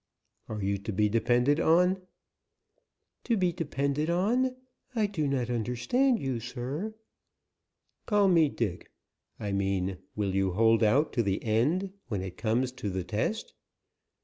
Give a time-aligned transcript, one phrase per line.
[0.49, 2.01] "Are you to be depended on?"
[3.25, 4.55] "To be depended on?
[4.95, 6.95] I do not understand you, sir."
[8.07, 8.89] "Call me Dick.
[9.39, 13.53] I mean, will you hold out to the end, when it comes to the test?"